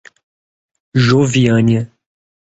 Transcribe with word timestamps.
Joviânia 0.95 1.93